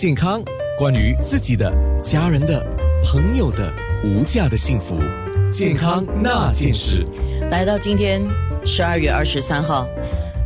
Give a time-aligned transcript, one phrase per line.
[0.00, 0.42] 健康，
[0.78, 2.64] 关于自己的、家人的、
[3.04, 3.70] 朋友的
[4.02, 4.96] 无价的幸福，
[5.52, 7.04] 健康那件事。
[7.50, 8.22] 来到今天
[8.64, 9.86] 十二月二十三号。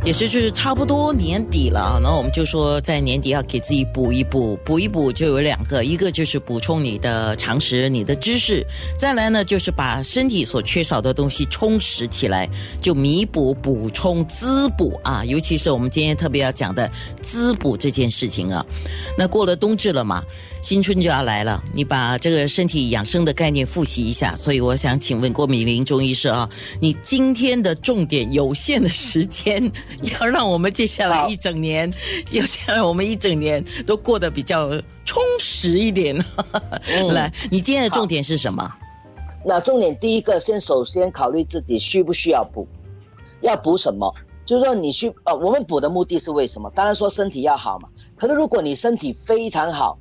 [0.05, 8.63] 也是就是差不多年底了，然后我们就说在年底要给自己补一补，补一补就有两个，一个就是补充你的常识、你的知识，
[8.99, 12.47] 再来呢就是把身体所缺少的东西充实起来，
[12.79, 16.87] 就弥补、补充、滋补啊，尤其是我们今天特别要讲的
[17.23, 18.63] 滋补这件事情啊。
[19.17, 20.23] 那过了冬至了嘛，
[20.61, 24.35] 新春就要来了，你把这个身体养生的概念复习一下。
[24.35, 26.47] 所以我想请问郭美玲中医师啊，
[26.79, 29.71] 你今天的重点有限的时间。
[30.19, 31.91] 要让我们接下来一整年，
[32.31, 34.69] 要下来我们一整年都过得比较
[35.03, 36.15] 充实一点。
[37.13, 38.69] 来，你今天的重点是什么？
[39.43, 42.67] 那重点第一个，先首先考虑自己需不需要补，
[43.41, 44.13] 要补什么？
[44.45, 46.71] 就是说你需呃，我们补的目的是为什么？
[46.75, 47.89] 当然说身体要好嘛。
[48.15, 49.97] 可是如果你身体非常好。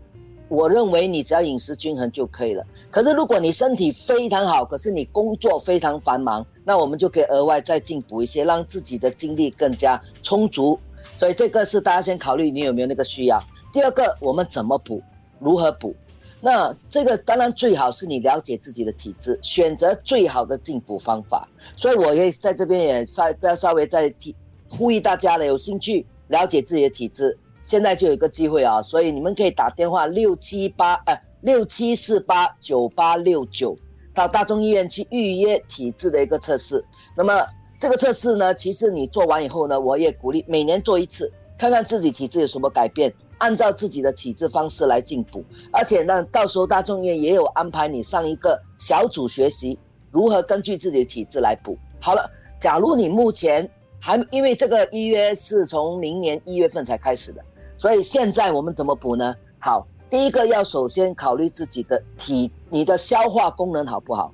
[0.55, 2.65] 我认为你只要饮食均衡就可以了。
[2.91, 10.79] 可是如果你身体非常好，可是你工作非常繁忙，那我们就可以额外再进补一些，让自己的精力更加充足。
[11.17, 13.39] 所以这个是大家先考虑你有没有那个需要。
[13.73, 15.03] 第二个，我们怎么补，
[15.39, 15.95] 如何补？
[16.41, 21.49] 那这个当然最好是你了解自己的体质，选择最好的进补方法。
[21.77, 24.35] 所以我也在这边也再再稍微再提
[24.69, 27.37] 呼吁大家了，有兴趣了解自己的体质。
[27.65, 33.75] 现在就有一个机会啊，所以你们可以打电话六七八呃六七四八九八六九
[34.15, 36.85] 到大众医院去预约体质的一个测试。
[37.17, 37.45] 那么
[37.81, 45.43] 这个测试呢，其实你做完以后呢，我也鼓励每年做一次，看看自己体质有什么改变，按照自己的体质方式来进补。
[45.73, 49.79] 而且呢，到时候大众医院也有安排你上一个小组学习，
[50.11, 51.79] 如何根据自己的体质来补。
[51.99, 53.69] 好了，假如你目前
[53.99, 57.43] 还因为这个预约是从明年一月份才开始的。
[57.77, 59.35] 所以现在我们怎么补呢？
[59.59, 64.33] 好，第一个要首先考虑自己的体，你的消化功能好不好？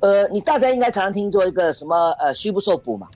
[0.00, 3.08] 呃，你大家应该常常听说一个什么呃虚不受补嘛？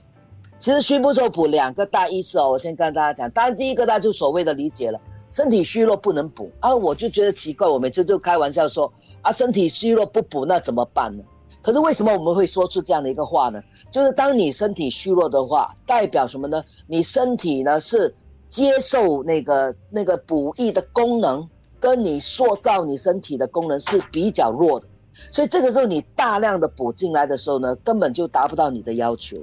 [0.59, 3.31] 其实虚不受补两个大意思哦，我先跟大家讲。
[3.31, 4.99] 当然第一个大家就所谓的理解了，
[5.31, 8.91] 身体虚弱不能补啊，我就觉得奇怪，我每次就开玩笑说
[9.21, 11.23] 啊，身体虚弱不补那怎么办呢？
[11.61, 13.61] 可是为什么我们会说出这样的一个话呢？
[13.91, 16.63] 就是当你身体虚弱的话，代表什么呢？
[16.87, 18.13] 你身体呢是。
[18.49, 21.47] 接受那个那个补益的功能，
[21.79, 24.87] 跟你塑造你身体的功能是比较弱的，
[25.31, 29.37] 所以这个时候你大量的补进来的时候呢，根本就达不到你的要求，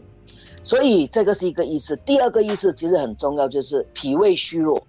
[0.64, 1.94] 所以这个是一个意思。
[2.04, 4.82] 第二个意思其实很重要，就是脾胃虚弱，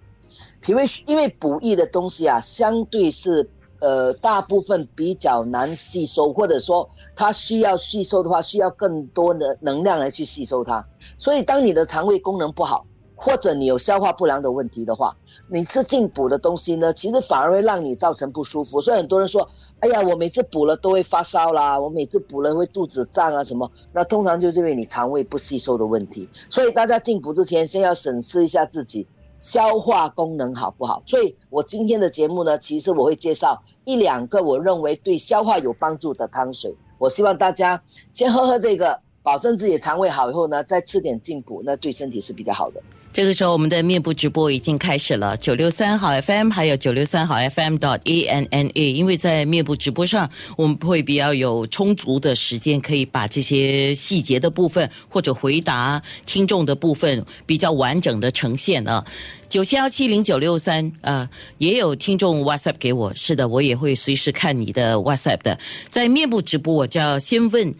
[0.60, 3.48] 脾胃因为补益的东西啊，相对是
[3.78, 10.84] 呃大部分比较难吸收，或者说它需要吸收的话，需要更多的能量来去吸收它，
[11.20, 12.84] 所以当你的肠胃功能不好。
[13.20, 15.14] 或者你有消化不良的问题的话，
[15.50, 18.80] 你吃进补的东西呢，其实反而会让你造成不舒服。
[18.80, 19.46] 所以很多人说
[19.80, 26.28] ：“哎呀，我每次补了都会发烧啦，我每次补了会肚子胀啊什么。”那通常就是因为你肠胃不吸收的问题。
[26.48, 29.04] 所以大家进补之前，先要审视一下自己
[29.40, 31.02] 消化功能好不好。
[31.04, 36.72] 所以我今天的节目呢，其实我会介绍一两个我认为对消化有帮助的汤水。
[36.98, 42.80] 我希望大家先喝喝这个，保证自己肠胃好以后呢，再吃点进补，那对身体是比较好的。
[43.12, 48.92] 这个时候，我们的面部直播已经开始了，九六三号 FM，还有九六三号 FM dot A N N A。
[48.92, 59.04] 因为在面部直播上，我们会比较有充足的时间，可以把这些细节的部分或者回答听众的部分比较完整的呈现啊。
[59.46, 61.28] 九七幺七零九六三，呃，
[61.58, 65.58] 也有听众 WhatsApp 给我，是的，我也会随时看你的 WhatsApp 的。
[65.90, 67.74] 在面部直播，我就要先问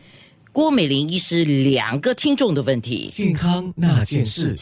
[0.59, 3.09] 郭美玲医师两个听众的问题。
[3.13, 4.57] 健康那件事。